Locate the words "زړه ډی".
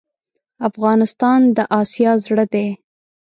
2.25-2.67